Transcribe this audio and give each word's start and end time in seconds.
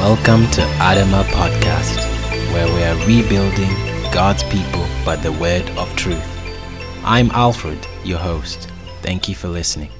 Welcome 0.00 0.50
to 0.52 0.62
Adama 0.78 1.24
Podcast, 1.24 1.98
where 2.54 2.66
we 2.74 2.82
are 2.84 3.06
rebuilding 3.06 3.68
God's 4.10 4.42
people 4.44 4.86
by 5.04 5.16
the 5.16 5.30
word 5.30 5.68
of 5.76 5.94
truth. 5.94 6.24
I'm 7.04 7.30
Alfred, 7.32 7.86
your 8.02 8.18
host. 8.18 8.70
Thank 9.02 9.28
you 9.28 9.34
for 9.34 9.48
listening. 9.48 9.90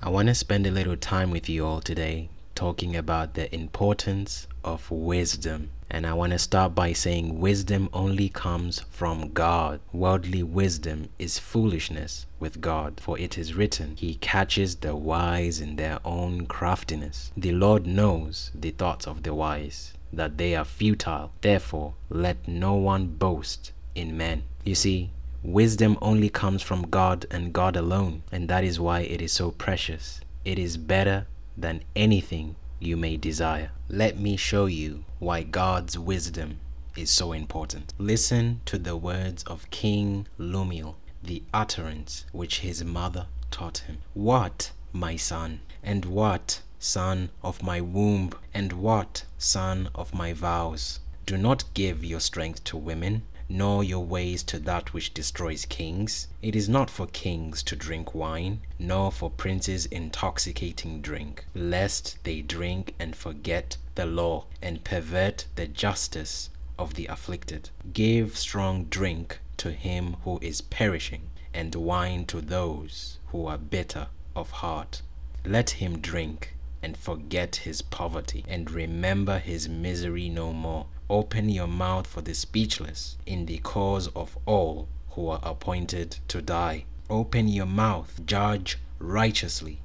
I 0.00 0.10
want 0.10 0.28
to 0.28 0.34
spend 0.36 0.64
a 0.64 0.70
little 0.70 0.96
time 0.96 1.32
with 1.32 1.48
you 1.48 1.66
all 1.66 1.80
today 1.80 2.30
talking 2.54 2.94
about 2.94 3.34
the 3.34 3.52
importance 3.52 4.46
of 4.62 4.88
wisdom. 4.92 5.70
And 5.90 6.06
I 6.06 6.12
want 6.12 6.32
to 6.32 6.38
start 6.38 6.74
by 6.74 6.92
saying 6.92 7.40
wisdom 7.40 7.88
only 7.94 8.28
comes 8.28 8.80
from 8.90 9.32
God. 9.32 9.80
Worldly 9.92 10.42
wisdom 10.42 11.08
is 11.18 11.38
foolishness 11.38 12.26
with 12.38 12.60
God, 12.60 13.00
for 13.00 13.18
it 13.18 13.38
is 13.38 13.54
written, 13.54 13.96
He 13.96 14.16
catches 14.16 14.76
the 14.76 14.94
wise 14.94 15.60
in 15.60 15.76
their 15.76 15.98
own 16.04 16.46
craftiness. 16.46 17.32
The 17.36 17.52
Lord 17.52 17.86
knows 17.86 18.50
the 18.54 18.70
thoughts 18.70 19.06
of 19.06 19.22
the 19.22 19.32
wise, 19.32 19.94
that 20.12 20.36
they 20.36 20.54
are 20.54 20.64
futile. 20.64 21.32
Therefore, 21.40 21.94
let 22.10 22.46
no 22.46 22.74
one 22.74 23.06
boast 23.06 23.72
in 23.94 24.14
men. 24.16 24.42
You 24.64 24.74
see, 24.74 25.10
wisdom 25.42 25.96
only 26.02 26.28
comes 26.28 26.62
from 26.62 26.82
God 26.82 27.24
and 27.30 27.52
God 27.52 27.76
alone, 27.76 28.24
and 28.30 28.46
that 28.48 28.62
is 28.62 28.78
why 28.78 29.00
it 29.00 29.22
is 29.22 29.32
so 29.32 29.52
precious. 29.52 30.20
It 30.44 30.58
is 30.58 30.76
better 30.76 31.26
than 31.56 31.82
anything 31.96 32.56
you 32.80 32.96
may 32.96 33.16
desire. 33.16 33.70
Let 33.88 34.18
me 34.18 34.36
show 34.36 34.66
you 34.66 35.04
why 35.18 35.42
God's 35.42 35.98
wisdom 35.98 36.58
is 36.96 37.10
so 37.10 37.32
important. 37.32 37.92
Listen 37.98 38.60
to 38.66 38.78
the 38.78 38.96
words 38.96 39.42
of 39.44 39.70
King 39.70 40.26
Lemuel, 40.36 40.96
the 41.22 41.42
utterance 41.52 42.24
which 42.32 42.60
his 42.60 42.84
mother 42.84 43.26
taught 43.50 43.78
him. 43.78 43.98
What, 44.14 44.72
my 44.92 45.16
son, 45.16 45.60
and 45.82 46.04
what, 46.04 46.62
son 46.78 47.30
of 47.42 47.62
my 47.62 47.80
womb, 47.80 48.32
and 48.54 48.72
what, 48.72 49.24
son 49.38 49.88
of 49.94 50.14
my 50.14 50.32
vows? 50.32 51.00
Do 51.26 51.36
not 51.36 51.64
give 51.74 52.04
your 52.04 52.20
strength 52.20 52.64
to 52.64 52.76
women, 52.76 53.22
nor 53.48 53.82
your 53.82 54.04
ways 54.04 54.42
to 54.42 54.58
that 54.58 54.92
which 54.92 55.14
destroys 55.14 55.64
kings. 55.64 56.28
It 56.42 56.54
is 56.54 56.68
not 56.68 56.90
for 56.90 57.06
kings 57.06 57.62
to 57.64 57.76
drink 57.76 58.14
wine, 58.14 58.60
nor 58.78 59.10
for 59.10 59.30
princes 59.30 59.86
intoxicating 59.86 61.00
drink, 61.00 61.46
lest 61.54 62.18
they 62.24 62.42
drink 62.42 62.94
and 62.98 63.16
forget 63.16 63.76
the 63.94 64.06
law 64.06 64.46
and 64.60 64.84
pervert 64.84 65.46
the 65.54 65.66
justice 65.66 66.50
of 66.78 66.94
the 66.94 67.06
afflicted. 67.06 67.70
Give 67.92 68.36
strong 68.36 68.84
drink 68.84 69.40
to 69.56 69.72
him 69.72 70.16
who 70.24 70.38
is 70.40 70.60
perishing, 70.60 71.30
and 71.52 71.74
wine 71.74 72.24
to 72.26 72.40
those 72.40 73.18
who 73.28 73.46
are 73.46 73.58
bitter 73.58 74.08
of 74.36 74.50
heart. 74.50 75.02
Let 75.44 75.70
him 75.70 75.98
drink 75.98 76.54
and 76.82 76.96
forget 76.96 77.56
his 77.56 77.82
poverty, 77.82 78.44
and 78.46 78.70
remember 78.70 79.38
his 79.38 79.68
misery 79.68 80.28
no 80.28 80.52
more. 80.52 80.86
Open 81.10 81.48
your 81.48 81.66
mouth 81.66 82.06
for 82.06 82.20
the 82.20 82.34
speechless 82.34 83.16
in 83.24 83.46
the 83.46 83.58
cause 83.58 84.08
of 84.08 84.36
all 84.44 84.88
who 85.10 85.28
are 85.28 85.40
appointed 85.42 86.18
to 86.28 86.42
die. 86.42 86.84
Open 87.08 87.48
your 87.48 87.66
mouth, 87.66 88.20
judge 88.26 88.78
righteously, 88.98 89.80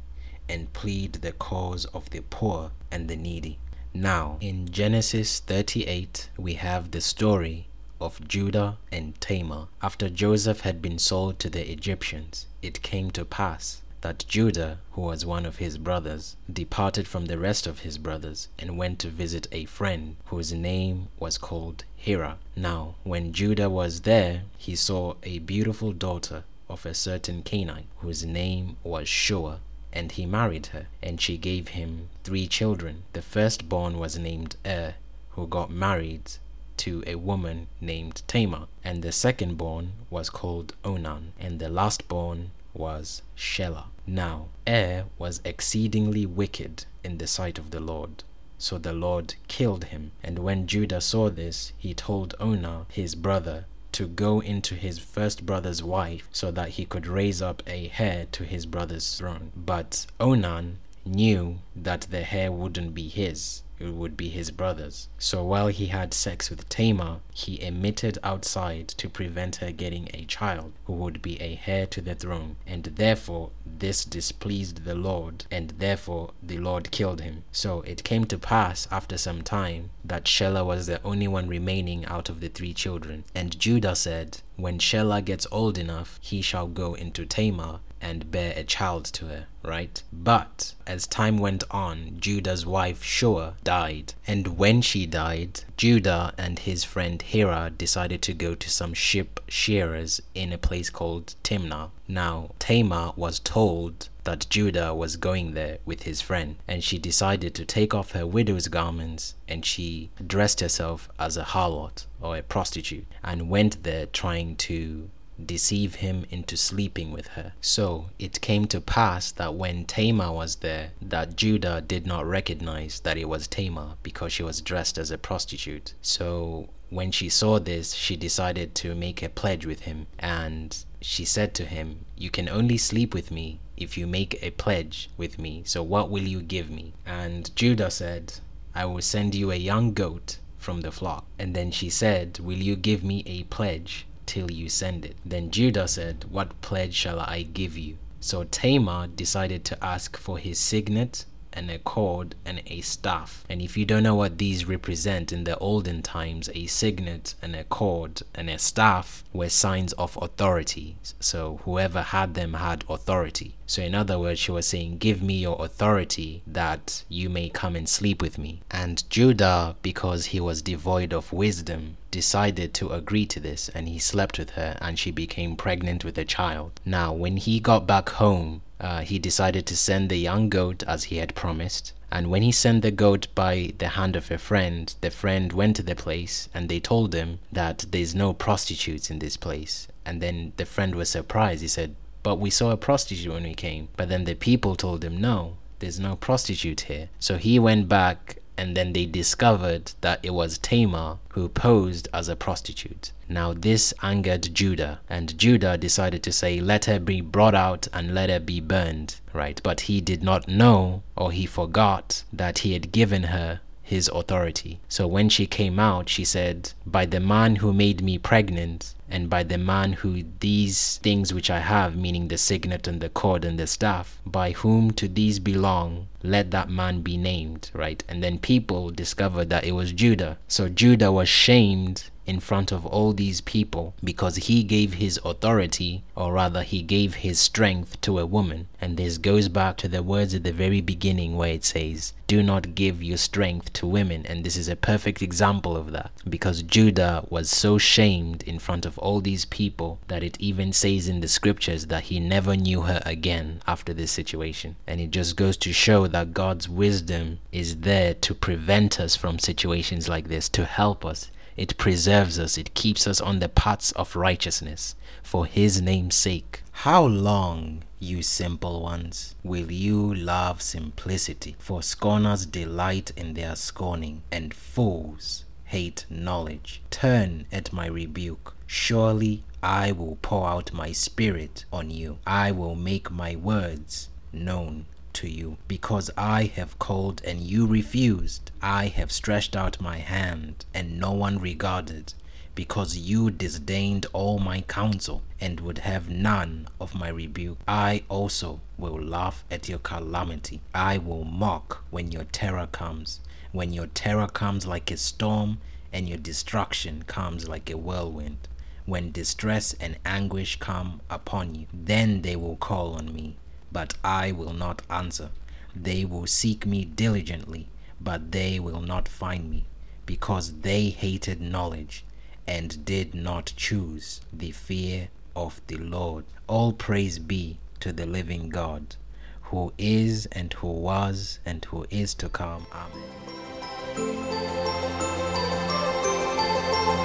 and 0.50 0.74
plead 0.74 1.14
the 1.14 1.32
cause 1.32 1.86
of 1.86 2.10
the 2.10 2.22
poor 2.22 2.72
and 2.92 3.08
the 3.08 3.16
needy. 3.16 3.58
Now, 3.94 4.38
in 4.42 4.70
Genesis 4.70 5.40
38, 5.40 6.30
we 6.36 6.56
have 6.56 6.92
the 6.92 7.00
story 7.00 7.68
of 8.02 8.28
Judah 8.28 8.80
and 8.92 9.20
Tamar. 9.22 9.68
After 9.82 10.10
Joseph 10.10 10.62
had 10.62 10.82
been 10.82 11.00
sold 11.00 11.40
to 11.40 11.50
the 11.50 11.72
Egyptians, 11.72 12.48
it 12.62 12.82
came 12.82 13.12
to 13.12 13.24
pass 13.24 13.83
that 14.04 14.26
Judah, 14.28 14.80
who 14.92 15.02
was 15.02 15.26
one 15.26 15.46
of 15.46 15.60
his 15.60 15.78
brothers, 15.78 16.36
departed 16.52 17.08
from 17.08 17.28
the 17.28 17.40
rest 17.40 17.66
of 17.66 17.80
his 17.80 17.98
brothers 17.98 18.50
and 18.60 18.78
went 18.78 19.00
to 19.00 19.08
visit 19.08 19.48
a 19.54 19.64
friend 19.64 20.18
whose 20.26 20.52
name 20.52 21.08
was 21.20 21.38
called 21.38 21.86
Hira. 21.96 22.38
Now, 22.54 22.96
when 23.04 23.32
Judah 23.32 23.70
was 23.70 24.02
there, 24.02 24.44
he 24.58 24.76
saw 24.76 25.16
a 25.24 25.40
beautiful 25.40 25.94
daughter 25.94 26.44
of 26.68 26.86
a 26.86 26.94
certain 26.94 27.44
Canaanite 27.44 27.86
whose 28.00 28.26
name 28.26 28.76
was 28.84 29.08
Shua, 29.08 29.62
and 29.94 30.12
he 30.12 30.26
married 30.26 30.68
her, 30.68 30.88
and 31.02 31.22
she 31.22 31.38
gave 31.38 31.70
him 31.70 32.10
three 32.26 32.46
children. 32.46 33.04
The 33.14 33.22
firstborn 33.22 33.98
was 33.98 34.18
named 34.18 34.58
Er, 34.66 34.96
who 35.30 35.48
got 35.48 35.72
married 35.72 36.34
to 36.76 37.06
a 37.08 37.16
woman 37.16 37.68
named 37.80 38.24
Tamar, 38.28 38.68
and 38.84 39.02
the 39.02 39.14
secondborn 39.14 39.92
was 40.10 40.30
called 40.30 40.74
Onan, 40.84 41.32
and 41.40 41.60
the 41.60 41.70
lastborn 41.70 42.50
was 42.74 43.22
Shelah. 43.38 43.86
Now, 44.06 44.48
Er 44.68 45.06
was 45.18 45.42
exceedingly 45.44 46.26
wicked 46.26 46.86
in 47.04 47.18
the 47.18 47.28
sight 47.28 47.58
of 47.58 47.72
the 47.72 47.80
Lord. 47.80 48.24
So 48.58 48.78
the 48.78 48.94
Lord 48.94 49.36
killed 49.48 49.86
him. 49.86 50.12
And 50.24 50.40
when 50.40 50.68
Judah 50.68 51.02
saw 51.02 51.30
this, 51.30 51.74
he 51.78 51.94
told 51.94 52.36
Onan, 52.40 52.86
his 52.90 53.16
brother, 53.16 53.66
to 53.94 54.08
go 54.08 54.40
into 54.40 54.76
his 54.76 55.00
first 55.00 55.46
brother's 55.46 55.84
wife 55.84 56.28
so 56.32 56.52
that 56.52 56.70
he 56.70 56.86
could 56.86 57.08
raise 57.08 57.42
up 57.42 57.62
a 57.68 57.92
heir 57.98 58.26
to 58.32 58.44
his 58.44 58.66
brother's 58.66 59.18
throne. 59.18 59.52
But 59.56 60.08
Onan 60.20 60.80
knew 61.06 61.60
that 61.76 62.08
the 62.10 62.34
heir 62.34 62.52
wouldn't 62.52 62.94
be 62.94 63.10
his, 63.10 63.63
it 63.80 63.94
would 63.94 64.16
be 64.16 64.30
his 64.30 64.52
brother's. 64.52 65.10
So 65.18 65.44
while 65.44 65.68
he 65.68 65.88
had 65.88 66.14
sex 66.14 66.50
with 66.50 66.70
Tamar, 66.70 67.20
he 67.34 67.62
emitted 67.62 68.18
outside 68.24 68.88
to 68.90 69.10
prevent 69.10 69.58
her 69.58 69.72
getting 69.72 70.10
a 70.14 70.26
child 70.26 70.74
who 70.86 70.94
would 70.94 71.22
be 71.22 71.42
a 71.42 71.60
heir 71.66 71.86
to 71.88 72.02
the 72.02 72.16
throne. 72.16 72.56
And 72.66 72.84
therefore, 72.84 73.52
this 73.66 74.06
displeased 74.06 74.86
the 74.86 74.96
Lord, 74.96 75.46
and 75.52 75.74
therefore 75.80 76.32
the 76.42 76.60
Lord 76.60 76.92
killed 76.92 77.22
him. 77.22 77.44
So 77.52 77.82
it 77.82 78.04
came 78.04 78.26
to 78.26 78.38
pass 78.38 78.88
after 78.92 79.18
some 79.18 79.42
time 79.42 79.90
that 80.06 80.26
Shelah 80.26 80.66
was 80.66 80.86
the 80.88 81.02
only 81.04 81.28
one 81.28 81.48
remaining 81.48 82.06
out 82.06 82.30
of 82.30 82.40
the 82.40 82.50
three 82.50 82.74
children. 82.74 83.24
And 83.34 83.60
Judah 83.60 83.96
said, 83.96 84.42
When 84.56 84.78
Shelah 84.78 85.26
gets 85.26 85.48
old 85.52 85.78
enough, 85.78 86.20
he 86.22 86.42
shall 86.42 86.68
go 86.68 86.94
into 86.94 87.26
Tamar 87.26 87.80
and 88.00 88.30
bear 88.30 88.54
a 88.56 88.64
child 88.64 89.06
to 89.06 89.26
her, 89.28 89.48
right? 89.64 90.04
But 90.12 90.76
as 90.86 91.08
time 91.08 91.38
went 91.38 91.64
on, 91.72 92.18
Judah's 92.20 92.66
wife 92.66 93.02
Shua 93.04 93.56
died. 93.64 94.14
And 94.28 94.60
when 94.60 94.82
she 94.82 95.06
died, 95.06 95.62
Judah 95.78 96.34
and 96.38 96.60
his 96.60 96.84
friend 96.84 97.22
Hira 97.22 97.72
decided 97.72 98.22
to 98.24 98.34
go 98.34 98.56
to 98.56 98.70
some 98.70 98.94
sheep 98.94 99.40
shearers 99.48 100.22
in 100.36 100.54
a 100.54 100.58
place 100.58 100.90
called 100.90 101.36
Timnah. 101.44 101.92
Now, 102.08 102.52
Tamar 102.60 103.14
was 103.16 103.40
told 103.40 104.10
that 104.24 104.50
Judah 104.50 104.94
was 104.94 105.16
going 105.16 105.54
there 105.54 105.80
with 105.86 106.04
his 106.04 106.22
friend, 106.22 106.56
and 106.68 106.84
she 106.84 106.98
decided 106.98 107.54
to 107.56 107.66
take 107.66 107.94
off 107.94 108.12
her 108.12 108.26
widow's 108.26 108.68
garments 108.68 109.36
and 109.48 109.66
she 109.66 110.10
dressed 110.26 110.60
herself 110.60 111.10
as 111.20 111.38
a 111.38 111.44
harlot 111.44 112.06
or 112.22 112.38
a 112.38 112.42
prostitute 112.42 113.06
and 113.24 113.50
went 113.50 113.84
there 113.84 114.06
trying 114.06 114.56
to 114.56 115.10
deceive 115.44 115.96
him 115.96 116.26
into 116.30 116.56
sleeping 116.56 117.12
with 117.12 117.28
her. 117.30 117.54
So 117.60 118.10
it 118.20 118.42
came 118.42 118.66
to 118.68 118.80
pass 118.80 119.32
that 119.34 119.56
when 119.56 119.86
Tamar 119.86 120.32
was 120.32 120.58
there, 120.58 120.92
that 121.02 121.36
Judah 121.36 121.82
did 121.82 122.06
not 122.06 122.26
recognize 122.26 123.00
that 123.02 123.18
it 123.18 123.28
was 123.28 123.48
Tamar 123.48 123.96
because 124.04 124.32
she 124.32 124.44
was 124.44 124.62
dressed 124.62 124.98
as 124.98 125.12
a 125.12 125.18
prostitute. 125.18 125.94
So 126.02 126.70
when 126.90 127.12
she 127.12 127.30
saw 127.30 127.60
this, 127.60 127.94
she 127.94 128.16
decided 128.16 128.76
to 128.76 128.94
make 128.94 129.24
a 129.24 129.30
pledge 129.30 129.66
with 129.66 129.82
him 129.82 130.06
and 130.20 130.86
she 131.04 131.26
said 131.26 131.54
to 131.54 131.66
him, 131.66 132.06
You 132.18 132.30
can 132.30 132.50
only 132.50 132.78
sleep 132.78 133.14
with 133.14 133.30
me 133.30 133.60
if 133.78 133.98
you 133.98 134.08
make 134.08 134.42
a 134.42 134.52
pledge 134.52 135.10
with 135.18 135.38
me. 135.38 135.62
So 135.66 135.84
what 135.84 136.10
will 136.10 136.24
you 136.24 136.42
give 136.42 136.70
me? 136.70 136.94
And 137.06 137.56
Judah 137.56 137.92
said, 137.92 138.40
I 138.74 138.86
will 138.86 139.02
send 139.02 139.36
you 139.36 139.52
a 139.52 139.56
young 139.56 139.94
goat 139.94 140.40
from 140.58 140.82
the 140.82 140.92
flock. 140.92 141.26
And 141.38 141.56
then 141.56 141.72
she 141.72 141.90
said, 141.90 142.40
Will 142.40 142.58
you 142.58 142.76
give 142.76 143.04
me 143.04 143.24
a 143.26 143.44
pledge 143.44 144.08
till 144.26 144.50
you 144.52 144.70
send 144.70 145.06
it. 145.06 145.16
Then 145.26 145.52
Judah 145.52 145.88
said, 145.88 146.26
What 146.30 146.60
pledge 146.62 146.96
shall 146.96 147.20
I 147.20 147.44
give 147.44 147.78
you? 147.78 147.98
So 148.20 148.46
Tamar 148.46 149.08
decided 149.08 149.66
to 149.66 149.84
ask 149.84 150.18
for 150.18 150.38
his 150.38 150.58
signet 150.58 151.26
and 151.54 151.70
a 151.72 151.80
cord 151.80 152.36
and 152.46 152.62
a 152.68 152.82
staff. 152.82 153.44
And 153.50 153.62
if 153.62 153.78
you 153.78 153.86
don't 153.86 154.04
know 154.04 154.16
what 154.16 154.38
these 154.38 154.68
represent 154.68 155.32
in 155.32 155.44
the 155.44 155.58
olden 155.58 156.02
times, 156.02 156.50
a 156.54 156.66
signet 156.66 157.36
and 157.42 157.56
a 157.56 157.64
cord 157.64 158.22
and 158.36 158.50
a 158.50 158.60
staff 158.60 159.24
were 159.32 159.50
signs 159.50 159.94
of 159.94 160.18
authority. 160.22 160.98
So 161.20 161.60
whoever 161.64 162.02
had 162.02 162.34
them 162.34 162.56
had 162.56 162.84
authority. 162.90 163.56
So 163.66 163.82
in 163.82 163.96
other 163.96 164.20
words, 164.20 164.40
she 164.40 164.52
was 164.52 164.68
saying, 164.68 164.98
Give 164.98 165.22
me 165.22 165.36
your 165.36 165.64
authority 165.64 166.44
that 166.46 167.04
you 167.10 167.30
may 167.30 167.50
come 167.50 167.76
and 167.76 167.88
sleep 167.88 168.22
with 168.22 168.38
me. 168.38 168.62
And 168.70 169.10
Judah, 169.10 169.76
because 169.82 170.28
he 170.28 170.40
was 170.40 170.62
devoid 170.62 171.14
of 171.14 171.34
wisdom, 171.34 171.98
decided 172.12 172.76
to 172.76 172.92
agree 172.92 173.26
to 173.26 173.40
this 173.40 173.70
and 173.70 173.88
he 173.88 173.98
slept 173.98 174.38
with 174.38 174.52
her 174.52 174.78
and 174.80 175.00
she 175.00 175.10
became 175.10 175.56
pregnant 175.56 176.06
with 176.06 176.18
a 176.18 176.26
child. 176.26 176.80
Now, 176.86 177.12
when 177.12 177.38
he 177.38 177.60
got 177.60 177.88
back 177.88 178.10
home, 178.10 178.62
uh, 178.84 179.00
he 179.02 179.18
decided 179.18 179.66
to 179.66 179.78
send 179.78 180.10
the 180.10 180.18
young 180.18 180.50
goat 180.50 180.84
as 180.84 181.06
he 181.06 181.18
had 181.18 181.34
promised. 181.34 181.94
And 182.12 182.30
when 182.30 182.44
he 182.44 182.52
sent 182.52 182.82
the 182.84 182.92
goat 182.92 183.28
by 183.34 183.74
the 183.80 183.88
hand 183.88 184.16
of 184.16 184.30
a 184.30 184.38
friend, 184.38 184.94
the 185.02 185.10
friend 185.10 185.52
went 185.54 185.78
to 185.78 185.84
the 185.84 185.96
place 185.96 186.50
and 186.54 186.70
they 186.70 186.80
told 186.80 187.16
him 187.16 187.40
that 187.52 187.86
there's 187.90 188.14
no 188.14 188.34
prostitutes 188.34 189.10
in 189.10 189.20
this 189.20 189.38
place. 189.38 189.88
And 190.06 190.22
then 190.22 190.52
the 190.58 190.66
friend 190.66 190.94
was 190.94 191.10
surprised. 191.10 191.62
He 191.62 191.68
said, 191.68 191.96
But 192.22 192.36
we 192.36 192.50
saw 192.50 192.72
a 192.72 192.78
prostitute 192.78 193.34
when 193.34 193.44
we 193.44 193.56
came. 193.56 193.88
But 193.96 194.10
then 194.10 194.26
the 194.26 194.36
people 194.36 194.76
told 194.76 195.04
him, 195.04 195.20
No, 195.20 195.56
there's 195.80 196.00
no 196.00 196.18
prostitute 196.18 196.82
here. 196.82 197.10
So 197.20 197.38
he 197.38 197.58
went 197.58 197.88
back 197.88 198.38
and 198.58 198.78
then 198.78 198.94
they 198.94 199.06
discovered 199.06 199.94
that 200.02 200.20
it 200.24 200.34
was 200.34 200.58
Tamar 200.58 201.18
who 201.30 201.50
posed 201.50 202.08
as 202.14 202.30
a 202.30 202.36
prostitute. 202.36 203.12
Now, 203.28 203.54
this 203.54 203.94
angered 204.04 204.54
Judah, 204.54 205.00
and 205.10 205.38
Judah 205.38 205.78
decided 205.78 206.22
to 206.24 206.32
say, 206.32 206.60
Let 206.60 206.86
her 206.86 207.00
be 207.00 207.22
brought 207.22 207.56
out 207.56 207.88
and 207.92 208.14
let 208.14 208.30
her 208.30 208.40
be 208.40 208.60
burned, 208.60 209.16
right? 209.34 209.60
But 209.64 209.82
he 209.82 210.02
did 210.02 210.22
not 210.22 210.48
know, 210.48 211.04
or 211.16 211.32
he 211.32 211.46
forgot, 211.46 212.24
that 212.32 212.60
he 212.60 212.74
had 212.74 212.92
given 212.92 213.24
her 213.24 213.62
his 213.94 214.10
authority. 214.10 214.80
So 214.90 215.08
when 215.08 215.30
she 215.30 215.46
came 215.46 215.80
out, 215.80 216.10
she 216.10 216.26
said, 216.26 216.74
By 216.86 217.06
the 217.06 217.20
man 217.20 217.58
who 217.58 217.72
made 217.72 218.02
me 218.02 218.18
pregnant, 218.18 218.96
and 219.08 219.30
by 219.30 219.44
the 219.44 219.60
man 219.60 219.94
who 219.94 220.24
these 220.40 220.98
things 221.04 221.32
which 221.32 221.52
I 221.52 221.60
have, 221.60 221.96
meaning 221.96 222.28
the 222.28 222.38
signet 222.40 222.88
and 222.88 223.00
the 223.00 223.10
cord 223.10 223.46
and 223.46 223.60
the 223.60 223.68
staff, 223.68 224.20
by 224.26 224.54
whom 224.54 224.90
to 224.94 225.08
these 225.08 225.38
belong, 225.38 226.08
let 226.24 226.50
that 226.50 226.70
man 226.70 227.02
be 227.02 227.16
named, 227.16 227.70
right? 227.74 228.04
And 228.10 228.24
then 228.24 228.40
people 228.40 228.90
discovered 228.90 229.50
that 229.52 229.66
it 229.66 229.74
was 229.74 229.92
Judah. 229.92 230.40
So 230.48 230.68
Judah 230.70 231.12
was 231.12 231.30
shamed 231.30 232.10
in 232.26 232.40
front 232.40 232.72
of 232.72 232.86
all 232.86 233.14
these 233.14 233.42
people 233.42 233.94
because 234.04 234.36
he 234.38 234.64
gave 234.64 234.94
his 234.94 235.20
authority, 235.26 236.04
or 236.16 236.34
rather, 236.34 236.64
he 236.64 236.82
gave 236.82 237.16
his 237.16 237.40
strength 237.40 238.00
to 238.02 238.20
a 238.20 238.26
woman. 238.26 238.68
And 238.80 238.98
this 238.98 239.18
goes 239.18 239.50
back 239.50 239.78
to 239.78 239.88
the 239.88 240.04
words 240.04 240.34
at 240.34 240.44
the 240.44 240.54
very 240.54 240.82
beginning 240.82 241.36
where 241.36 241.54
it 241.54 241.66
says, 241.66 242.14
Do 242.28 242.42
not 242.42 242.76
give 242.76 243.04
your 243.04 243.18
strength 243.18 243.74
to 243.74 243.88
women. 243.88 244.26
And 244.26 244.44
this 244.44 244.56
is 244.56 244.70
a 244.70 244.76
perfect 244.76 245.22
example 245.22 245.76
of 245.76 245.92
that 245.92 246.12
because 246.30 246.64
Judah 246.64 247.26
was 247.30 247.50
so 247.50 247.78
shamed 247.78 248.44
in 248.44 248.60
front 248.60 248.86
of 248.86 248.98
all 248.98 249.20
these 249.20 249.46
people 249.46 250.00
that 250.08 250.24
it 250.24 250.38
even 250.40 250.72
says 250.72 251.08
in 251.08 251.20
the 251.20 251.28
scriptures 251.28 251.88
that 251.88 252.04
he 252.04 252.20
never 252.20 252.56
knew 252.56 252.82
her 252.82 253.02
again 253.06 253.62
after 253.68 253.94
this 253.94 254.12
situation. 254.12 254.76
And 254.88 255.02
it 255.02 255.12
just 255.12 255.36
goes 255.36 255.58
to 255.58 255.74
show 255.74 256.08
that 256.08 256.34
God's 256.34 256.70
wisdom 256.70 257.40
is 257.52 257.78
there 257.78 258.14
to 258.14 258.34
prevent 258.34 259.00
us 259.00 259.16
from 259.16 259.40
situations 259.40 260.08
like 260.08 260.28
this, 260.30 260.48
to 260.50 260.66
help 260.66 261.06
us 261.06 261.30
it 261.56 261.78
preserves 261.78 262.40
us, 262.40 262.58
it 262.58 262.74
keeps 262.74 263.06
us 263.08 263.22
on 263.22 263.40
the 263.40 263.50
paths 263.50 263.92
of 263.94 264.16
righteousness 264.16 264.96
for 265.22 265.46
His 265.46 265.82
name's 265.82 266.16
sake. 266.16 266.64
How 266.72 267.06
long, 267.06 267.84
you 268.00 268.22
simple 268.22 268.82
ones, 268.82 269.36
will 269.44 269.72
you 269.72 270.14
love 270.14 270.62
simplicity? 270.62 271.56
For 271.60 271.84
scorners 271.84 272.46
delight 272.46 273.12
in 273.16 273.34
their 273.36 273.56
scorning, 273.56 274.24
and 274.32 274.54
fools 274.54 275.46
hate 275.66 276.06
knowledge. 276.10 276.82
Turn 276.90 277.46
at 277.52 277.74
my 277.74 277.88
rebuke. 277.88 278.56
Surely 278.68 279.44
I 279.62 279.92
will 279.92 280.18
pour 280.22 280.48
out 280.48 280.74
my 280.74 280.92
spirit 280.92 281.66
on 281.72 281.90
you. 281.90 282.18
I 282.28 282.52
will 282.52 282.76
make 282.76 283.10
my 283.10 283.36
words 283.36 284.10
known 284.32 284.86
to 285.14 285.30
you, 285.30 285.58
because 285.68 286.10
I 286.18 286.46
have 286.56 286.80
called 286.80 287.22
and 287.24 287.40
you 287.42 287.66
refused. 287.66 288.52
I 288.62 288.88
have 288.88 289.12
stretched 289.12 289.56
out 289.56 289.82
my 289.82 289.98
hand 289.98 290.66
and 290.74 291.00
no 291.00 291.12
one 291.12 291.40
regarded, 291.40 292.14
because 292.56 292.98
you 292.98 293.32
disdained 293.32 294.06
all 294.14 294.40
my 294.40 294.62
counsel 294.62 295.24
and 295.40 295.60
would 295.60 295.80
have 295.80 296.10
none 296.10 296.68
of 296.80 296.96
my 296.96 297.10
rebuke. 297.10 297.58
I 297.68 298.04
also 298.10 298.62
will 298.78 299.02
laugh 299.02 299.44
at 299.50 299.68
your 299.68 299.80
calamity. 299.80 300.62
I 300.74 300.98
will 300.98 301.24
mock 301.24 301.84
when 301.90 302.12
your 302.12 302.26
terror 302.26 302.68
comes, 302.72 303.20
when 303.52 303.74
your 303.74 303.88
terror 303.88 304.28
comes 304.28 304.66
like 304.68 304.92
a 304.92 304.98
storm 304.98 305.60
and 305.92 306.08
your 306.08 306.18
destruction 306.18 307.04
comes 307.08 307.48
like 307.48 307.70
a 307.70 307.78
whirlwind. 307.78 308.48
When 308.86 309.12
distress 309.12 309.74
and 309.80 309.98
anguish 310.06 310.60
come 310.60 311.02
upon 311.10 311.56
you, 311.56 311.68
then 311.74 312.22
they 312.22 312.36
will 312.36 312.58
call 312.58 312.96
on 312.96 313.14
me 313.14 313.38
but 313.74 313.96
I 314.04 314.32
will 314.32 314.54
not 314.54 314.84
answer. 314.90 315.32
They 315.76 316.06
will 316.06 316.28
seek 316.28 316.66
me 316.66 316.86
diligently, 316.86 317.68
but 318.00 318.32
they 318.32 318.60
will 318.60 318.82
not 318.82 319.08
find 319.08 319.50
me, 319.50 319.66
because 320.06 320.62
they 320.62 320.90
hated 320.90 321.42
knowledge 321.42 322.06
and 322.48 322.86
did 322.86 323.16
not 323.16 323.52
choose 323.58 324.22
the 324.32 324.52
fear 324.52 325.10
of 325.36 325.60
the 325.68 325.78
Lord. 325.78 326.26
All 326.48 326.72
praise 326.74 327.18
be 327.18 327.58
to 327.80 327.92
the 327.92 328.06
living 328.06 328.50
God, 328.50 328.96
who 329.44 329.74
is 329.78 330.28
and 330.28 330.54
who 330.54 330.68
was 330.68 331.40
and 331.46 331.66
who 331.66 331.88
is 331.90 332.14
to 332.16 332.30
come. 332.30 332.68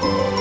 Amen. 0.03 0.38